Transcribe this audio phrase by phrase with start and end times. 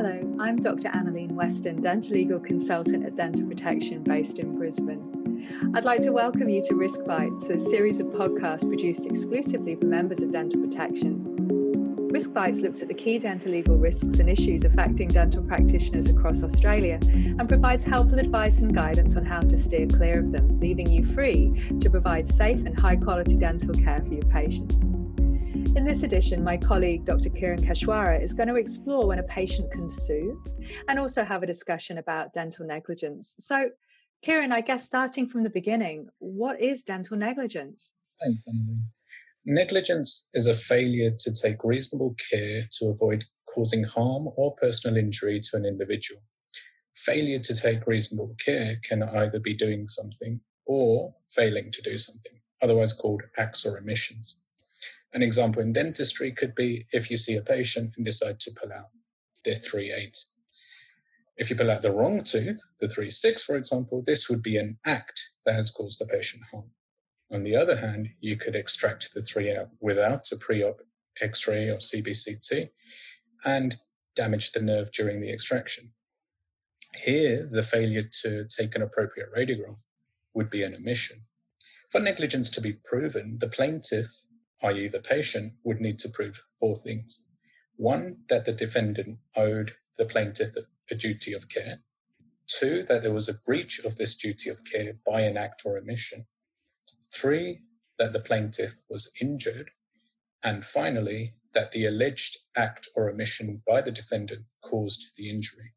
[0.00, 0.90] Hello, I'm Dr.
[0.90, 5.44] Annalene Weston, dento-legal consultant at Dental Protection based in Brisbane.
[5.74, 9.86] I'd like to welcome you to Risk Bites, a series of podcasts produced exclusively for
[9.86, 12.08] members of Dental Protection.
[12.12, 17.00] Risk Bites looks at the key dento-legal risks and issues affecting dental practitioners across Australia
[17.02, 21.04] and provides helpful advice and guidance on how to steer clear of them, leaving you
[21.04, 24.76] free to provide safe and high quality dental care for your patients.
[25.78, 27.30] In this edition, my colleague Dr.
[27.30, 30.42] Kiran Keshwara is going to explore when a patient can sue
[30.88, 33.36] and also have a discussion about dental negligence.
[33.38, 33.70] So,
[34.26, 37.94] Kiran, I guess starting from the beginning, what is dental negligence?
[38.20, 38.80] Thanks, Emily.
[39.44, 45.38] Negligence is a failure to take reasonable care to avoid causing harm or personal injury
[45.38, 46.20] to an individual.
[46.92, 52.40] Failure to take reasonable care can either be doing something or failing to do something,
[52.60, 54.42] otherwise called acts or omissions.
[55.14, 58.72] An example in dentistry could be if you see a patient and decide to pull
[58.72, 58.90] out
[59.44, 60.18] their 3 8.
[61.38, 64.56] If you pull out the wrong tooth, the 3 6, for example, this would be
[64.56, 66.70] an act that has caused the patient harm.
[67.30, 70.80] On the other hand, you could extract the 3 out without a pre op
[71.20, 72.70] X ray or CBCT
[73.44, 73.76] and
[74.14, 75.92] damage the nerve during the extraction.
[76.94, 79.82] Here, the failure to take an appropriate radiograph
[80.34, 81.18] would be an omission.
[81.88, 84.08] For negligence to be proven, the plaintiff
[84.62, 87.26] i.e., the patient, would need to prove four things.
[87.76, 90.50] One, that the defendant owed the plaintiff
[90.90, 91.80] a duty of care.
[92.46, 95.76] Two, that there was a breach of this duty of care by an act or
[95.76, 96.26] omission.
[97.12, 97.60] Three,
[97.98, 99.70] that the plaintiff was injured.
[100.42, 105.74] And finally, that the alleged act or omission by the defendant caused the injury.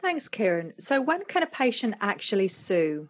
[0.00, 0.74] Thanks, Kieran.
[0.78, 3.08] So, when can a patient actually sue?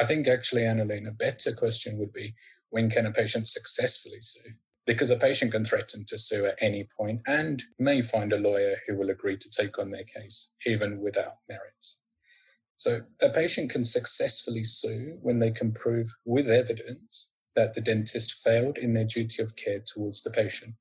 [0.00, 2.34] I think actually, Annalene, a better question would be
[2.70, 4.52] when can a patient successfully sue?
[4.86, 8.76] Because a patient can threaten to sue at any point and may find a lawyer
[8.86, 12.04] who will agree to take on their case, even without merits.
[12.76, 18.42] So a patient can successfully sue when they can prove with evidence that the dentist
[18.42, 20.74] failed in their duty of care towards the patient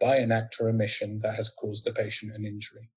[0.00, 2.90] by an act or omission that has caused the patient an injury.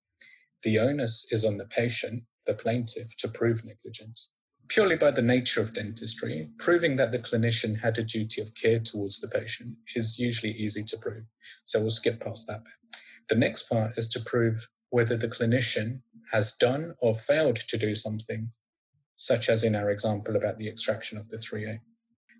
[0.61, 4.33] The onus is on the patient, the plaintiff, to prove negligence
[4.67, 8.79] purely by the nature of dentistry, proving that the clinician had a duty of care
[8.79, 11.25] towards the patient is usually easy to prove.
[11.63, 12.99] So we'll skip past that bit.
[13.29, 16.01] The next part is to prove whether the clinician
[16.31, 18.49] has done or failed to do something,
[19.15, 21.79] such as in our example about the extraction of the 3A.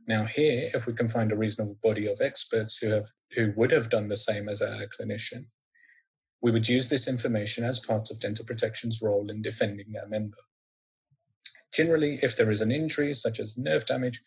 [0.08, 3.06] Now, here, if we can find a reasonable body of experts who have
[3.36, 5.46] who would have done the same as our clinician,
[6.42, 10.38] we would use this information as part of dental protection's role in defending our member.
[11.74, 14.22] Generally, if there is an injury, such as nerve damage,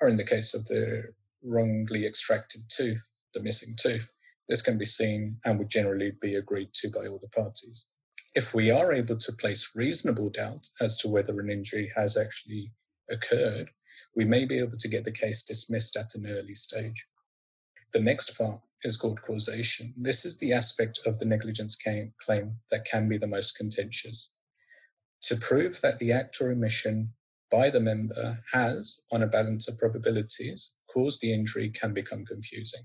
[0.00, 4.10] or in the case of the wrongly extracted tooth, the missing tooth,
[4.48, 7.92] this can be seen and would generally be agreed to by all the parties.
[8.34, 12.72] If we are able to place reasonable doubt as to whether an injury has actually
[13.10, 13.70] occurred,
[14.14, 17.06] we may be able to get the case dismissed at an early stage.
[17.92, 19.94] The next part is called causation.
[19.96, 24.34] This is the aspect of the negligence claim that can be the most contentious
[25.22, 27.12] to prove that the act or omission
[27.50, 32.82] by the member has, on a balance of probabilities, caused the injury can become confusing.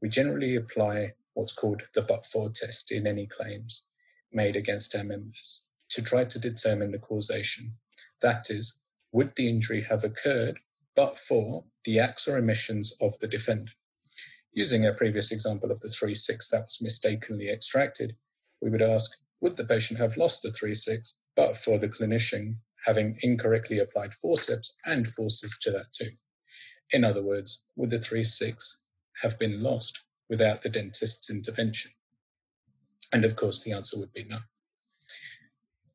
[0.00, 3.90] We generally apply what's called the but for test in any claims
[4.32, 7.76] made against our members to try to determine the causation.
[8.22, 10.60] That is, would the injury have occurred
[10.94, 13.70] but for the acts or omissions of the defendant?
[14.52, 18.16] Using a previous example of the 3 6 that was mistakenly extracted,
[18.60, 19.10] we would ask,
[19.40, 22.56] would the patient have lost the 3 6 but for the clinician
[22.86, 26.20] having incorrectly applied forceps and forces to that tooth.
[26.92, 28.84] In other words, would the 3 6
[29.22, 31.92] have been lost without the dentist's intervention?
[33.12, 34.38] And of course, the answer would be no.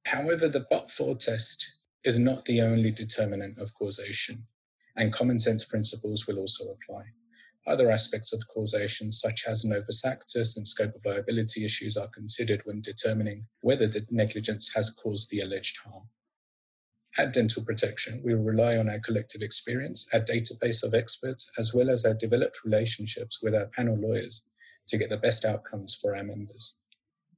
[0.05, 4.47] However, the but for test is not the only determinant of causation,
[4.95, 7.05] and common sense principles will also apply.
[7.67, 12.61] Other aspects of causation, such as novus actus and scope of liability issues, are considered
[12.63, 16.09] when determining whether the negligence has caused the alleged harm.
[17.17, 21.89] At Dental Protection, we rely on our collective experience, our database of experts, as well
[21.89, 24.49] as our developed relationships with our panel lawyers
[24.89, 26.77] to get the best outcomes for our members.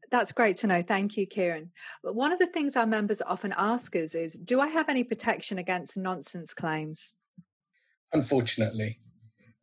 [0.09, 0.81] That's great to know.
[0.81, 1.71] Thank you, Kieran.
[2.03, 5.03] But one of the things our members often ask us is Do I have any
[5.03, 7.15] protection against nonsense claims?
[8.13, 9.00] Unfortunately,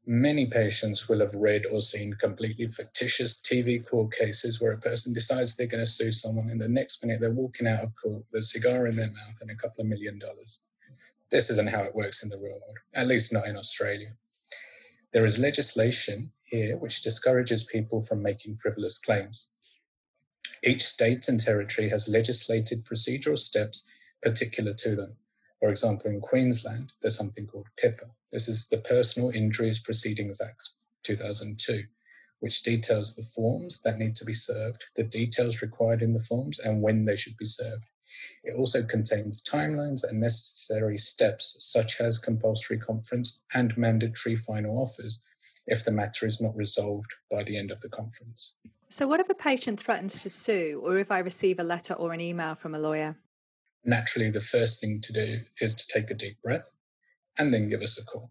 [0.06, 5.14] Many patients will have read or seen completely fictitious TV court cases where a person
[5.14, 8.24] decides they're going to sue someone, and the next minute they're walking out of court
[8.30, 10.62] with a cigar in their mouth and a couple of million dollars.
[11.30, 14.12] This isn't how it works in the real world, at least not in Australia.
[15.14, 19.48] There is legislation here which discourages people from making frivolous claims.
[20.62, 23.84] Each state and territory has legislated procedural steps
[24.22, 25.16] particular to them.
[25.64, 28.10] For example, in Queensland, there's something called PIPA.
[28.30, 30.68] This is the Personal Injuries Proceedings Act
[31.04, 31.84] 2002,
[32.40, 36.58] which details the forms that need to be served, the details required in the forms,
[36.58, 37.86] and when they should be served.
[38.42, 45.24] It also contains timelines and necessary steps, such as compulsory conference and mandatory final offers,
[45.66, 48.58] if the matter is not resolved by the end of the conference.
[48.90, 52.12] So, what if a patient threatens to sue, or if I receive a letter or
[52.12, 53.16] an email from a lawyer?
[53.84, 56.70] Naturally, the first thing to do is to take a deep breath
[57.38, 58.30] and then give us a call.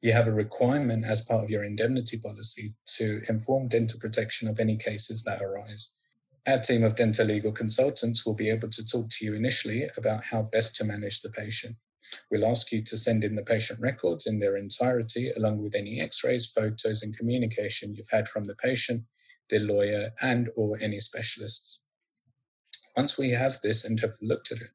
[0.00, 4.60] You have a requirement as part of your indemnity policy to inform dental protection of
[4.60, 5.96] any cases that arise.
[6.46, 10.42] Our team of dento-legal consultants will be able to talk to you initially about how
[10.42, 11.76] best to manage the patient.
[12.30, 16.00] We'll ask you to send in the patient records in their entirety, along with any
[16.00, 19.06] x-rays, photos, and communication you've had from the patient,
[19.50, 21.85] the lawyer, and or any specialists.
[22.96, 24.70] Once we have this and have looked at it,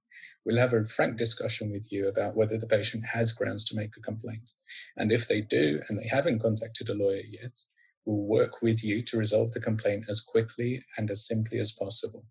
[0.46, 3.98] we'll have a frank discussion with you about whether the patient has grounds to make
[3.98, 4.52] a complaint.
[4.96, 7.62] And if they do and they haven't contacted a lawyer yet,
[8.06, 12.26] we'll work with you to resolve the complaint as quickly and as simply as possible.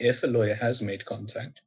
[0.00, 1.60] If a lawyer has made contact,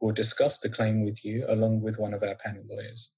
[0.00, 3.16] we'll discuss the claim with you along with one of our panel lawyers.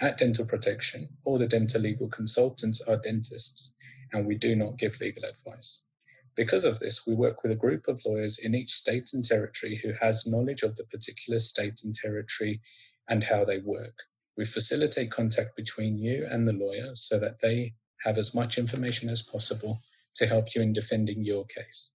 [0.00, 3.74] At Dental Protection, all the dento-legal consultants are dentists,
[4.12, 5.86] and we do not give legal advice.
[6.36, 9.80] Because of this, we work with a group of lawyers in each state and territory
[9.82, 12.60] who has knowledge of the particular state and territory
[13.08, 14.04] and how they work.
[14.36, 17.74] We facilitate contact between you and the lawyer so that they
[18.04, 19.78] have as much information as possible
[20.14, 21.94] to help you in defending your case.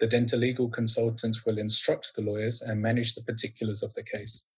[0.00, 4.50] The dento-legal consultant will instruct the lawyers and manage the particulars of the case.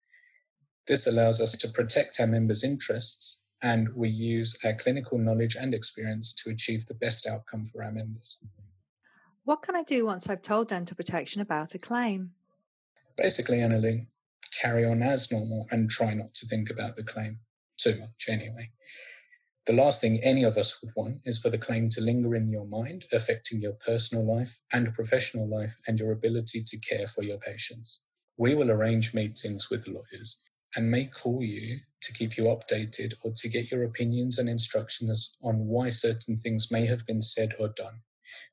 [0.86, 5.74] This allows us to protect our members' interests and we use our clinical knowledge and
[5.74, 8.42] experience to achieve the best outcome for our members.
[9.44, 12.32] What can I do once I've told Dental Protection about a claim?
[13.16, 14.06] Basically, Annalene,
[14.60, 17.38] carry on as normal and try not to think about the claim
[17.76, 18.70] too much anyway.
[19.66, 22.50] The last thing any of us would want is for the claim to linger in
[22.50, 27.22] your mind, affecting your personal life and professional life and your ability to care for
[27.22, 28.04] your patients.
[28.36, 33.32] We will arrange meetings with lawyers and may call you to keep you updated or
[33.34, 37.68] to get your opinions and instructions on why certain things may have been said or
[37.68, 38.00] done.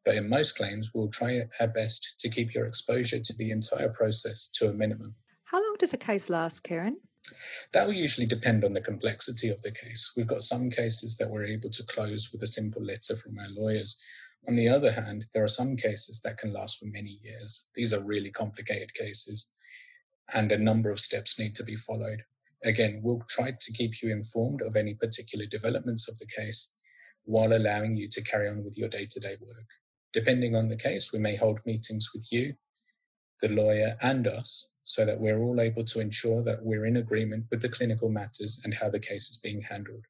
[0.04, 3.90] But in most claims, we'll try our best to keep your exposure to the entire
[3.90, 5.16] process to a minimum.
[5.46, 6.98] How long does a case last, Karen?
[7.74, 10.14] That will usually depend on the complexity of the case.
[10.16, 13.50] We've got some cases that we're able to close with a simple letter from our
[13.50, 14.00] lawyers.
[14.48, 17.70] On the other hand, there are some cases that can last for many years.
[17.74, 19.55] These are really complicated cases,
[20.34, 22.24] and a number of steps need to be followed.
[22.64, 26.76] Again, we'll try to keep you informed of any particular developments of the case
[27.24, 29.68] while allowing you to carry on with your day to day work.
[30.14, 32.54] Depending on the case, we may hold meetings with you,
[33.42, 37.46] the lawyer, and us so that we're all able to ensure that we're in agreement
[37.50, 40.06] with the clinical matters and how the case is being handled.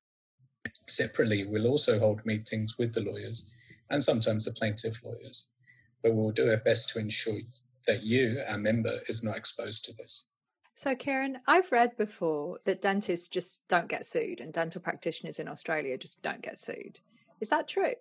[0.87, 3.53] Separately, we'll also hold meetings with the lawyers
[3.89, 5.53] and sometimes the plaintiff lawyers,
[6.03, 7.39] but we'll do our best to ensure
[7.87, 10.31] that you, our member, is not exposed to this.
[10.75, 15.47] So, Karen, I've read before that dentists just don't get sued and dental practitioners in
[15.47, 16.99] Australia just don't get sued.
[17.39, 17.93] Is that true?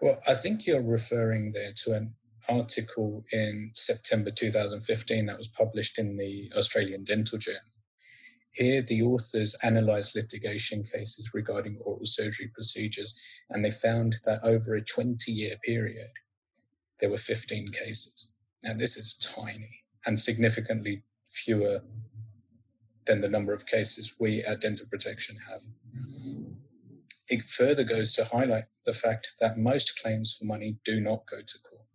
[0.00, 2.14] Well, I think you're referring there to an
[2.48, 7.60] article in September 2015 that was published in the Australian Dental Journal.
[8.52, 13.18] Here, the authors analysed litigation cases regarding oral surgery procedures,
[13.50, 16.08] and they found that over a 20 year period,
[17.00, 18.34] there were 15 cases.
[18.62, 21.80] Now, this is tiny and significantly fewer
[23.06, 25.62] than the number of cases we at Dental Protection have.
[27.28, 31.38] It further goes to highlight the fact that most claims for money do not go
[31.38, 31.86] to court.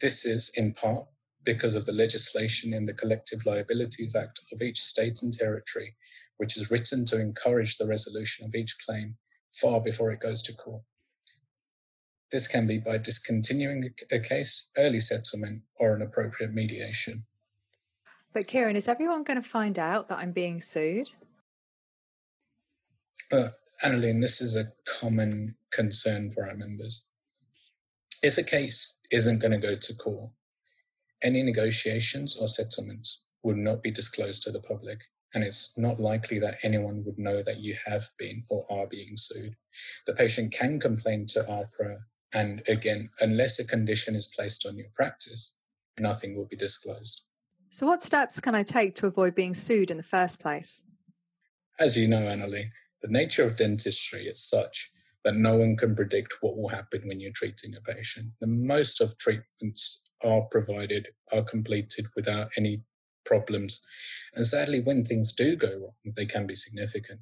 [0.00, 1.06] This is in part
[1.44, 5.96] because of the legislation in the Collective Liabilities Act of each state and territory,
[6.36, 9.16] which is written to encourage the resolution of each claim
[9.52, 10.82] far before it goes to court.
[12.30, 17.24] This can be by discontinuing a case, early settlement, or an appropriate mediation.
[18.34, 21.10] But Kieran, is everyone going to find out that I'm being sued?
[23.32, 23.48] Uh,
[23.84, 27.08] Annalene, this is a common concern for our members.
[28.22, 30.32] If a case isn't going to go to court,
[31.22, 35.04] any negotiations or settlements would not be disclosed to the public,
[35.34, 39.16] and it's not likely that anyone would know that you have been or are being
[39.16, 39.54] sued.
[40.06, 41.98] The patient can complain to AHPRA,
[42.34, 45.58] and again, unless a condition is placed on your practice,
[45.98, 47.22] nothing will be disclosed.
[47.70, 50.82] So, what steps can I take to avoid being sued in the first place?
[51.78, 52.70] As you know, Annalie,
[53.02, 54.90] the nature of dentistry is such
[55.24, 58.32] that no one can predict what will happen when you're treating a patient.
[58.40, 62.82] The most of treatments are provided, are completed without any
[63.24, 63.84] problems.
[64.34, 67.20] And sadly, when things do go wrong, they can be significant.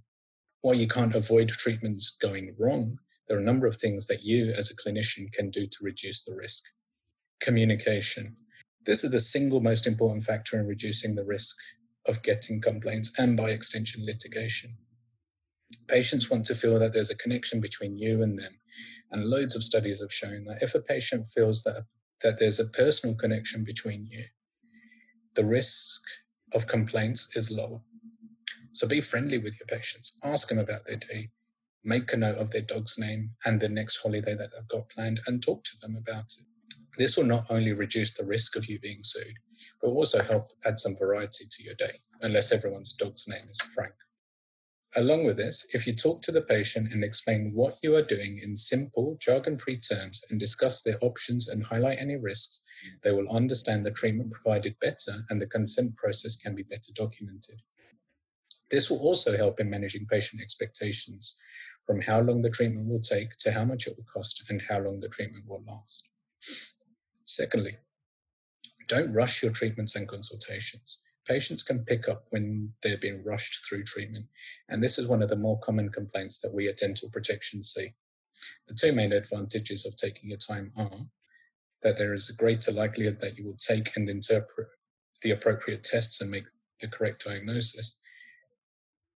[0.60, 4.52] While you can't avoid treatments going wrong, there are a number of things that you
[4.56, 6.64] as a clinician can do to reduce the risk.
[7.40, 8.34] Communication.
[8.84, 11.56] This is the single most important factor in reducing the risk
[12.08, 14.76] of getting complaints and by extension litigation.
[15.88, 18.58] Patients want to feel that there's a connection between you and them.
[19.10, 21.84] And loads of studies have shown that if a patient feels that,
[22.22, 24.24] that there's a personal connection between you,
[25.34, 26.02] the risk
[26.54, 27.80] of complaints is lower.
[28.72, 30.18] So be friendly with your patients.
[30.24, 31.30] Ask them about their day.
[31.88, 35.20] Make a note of their dog's name and the next holiday that they've got planned
[35.28, 36.44] and talk to them about it.
[36.98, 39.36] This will not only reduce the risk of you being sued,
[39.80, 43.92] but also help add some variety to your day, unless everyone's dog's name is Frank.
[44.96, 48.40] Along with this, if you talk to the patient and explain what you are doing
[48.42, 52.62] in simple, jargon free terms and discuss their options and highlight any risks,
[53.04, 57.60] they will understand the treatment provided better and the consent process can be better documented.
[58.70, 61.38] This will also help in managing patient expectations
[61.86, 64.78] from how long the treatment will take to how much it will cost and how
[64.78, 66.10] long the treatment will last.
[67.24, 67.76] Secondly,
[68.88, 71.02] don't rush your treatments and consultations.
[71.26, 74.26] Patients can pick up when they're being rushed through treatment,
[74.68, 77.94] and this is one of the more common complaints that we at Dental Protection see.
[78.68, 81.06] The two main advantages of taking your time are
[81.82, 84.68] that there is a greater likelihood that you will take and interpret
[85.22, 86.44] the appropriate tests and make
[86.80, 87.98] the correct diagnosis.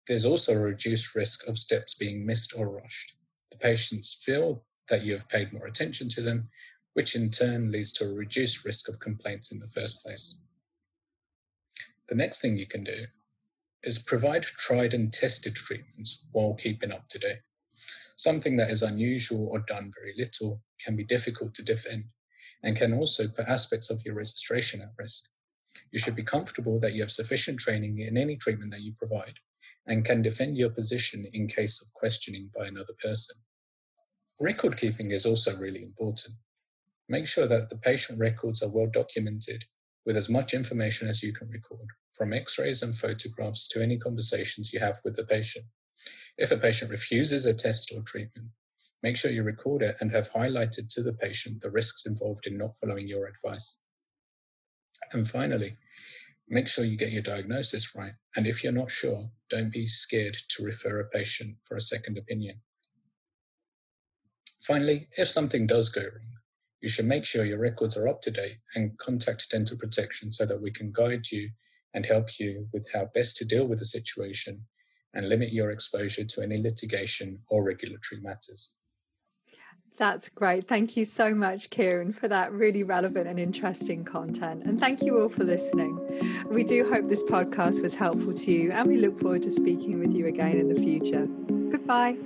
[0.07, 3.15] There's also a reduced risk of steps being missed or rushed.
[3.51, 6.49] The patients feel that you have paid more attention to them,
[6.95, 10.39] which in turn leads to a reduced risk of complaints in the first place.
[12.09, 13.07] The next thing you can do
[13.83, 17.43] is provide tried and tested treatments while keeping up to date.
[18.17, 22.07] Something that is unusual or done very little can be difficult to defend
[22.63, 25.31] and can also put aspects of your registration at risk.
[25.91, 29.35] You should be comfortable that you have sufficient training in any treatment that you provide
[29.87, 33.37] and can defend your position in case of questioning by another person.
[34.41, 36.35] Record keeping is also really important.
[37.09, 39.65] Make sure that the patient records are well documented
[40.07, 43.99] with as much information as you can record, from x rays and photographs to any
[43.99, 45.67] conversations you have with the patient.
[46.39, 48.51] If a patient refuses a test or treatment,
[49.03, 52.57] make sure you record it and have highlighted to the patient the risks involved in
[52.57, 53.83] not following your advice.
[55.13, 55.75] And finally,
[56.51, 58.13] make sure you get your diagnosis right.
[58.37, 62.19] And if you're not sure, don't be scared to refer a patient for a second
[62.19, 62.61] opinion.
[64.61, 66.35] Finally, if something does go wrong,
[66.83, 70.45] you should make sure your records are up to date and contact Dental Protection so
[70.45, 71.51] that we can guide you
[71.95, 74.67] and help you with how best to deal with the situation
[75.15, 78.79] and limit your exposure to any litigation or regulatory matters.
[79.99, 80.67] That's great.
[80.67, 84.65] Thank you so much, Kieran, for that really relevant and interesting content.
[84.65, 85.99] And thank you all for listening.
[86.51, 89.99] We do hope this podcast was helpful to you, and we look forward to speaking
[90.01, 91.27] with you again in the future.
[91.71, 92.17] Goodbye.